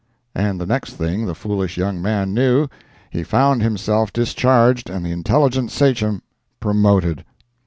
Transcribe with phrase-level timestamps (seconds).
[0.33, 2.67] And the next thing the foolish young man knew,
[3.11, 6.23] he found himself discharged and the intelligent sachem
[6.59, 7.23] promoted.